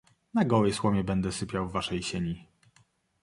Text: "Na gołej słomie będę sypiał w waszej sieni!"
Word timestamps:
"Na 0.33 0.45
gołej 0.45 0.73
słomie 0.73 1.03
będę 1.03 1.31
sypiał 1.31 1.69
w 1.69 1.71
waszej 1.71 2.03
sieni!" 2.03 2.47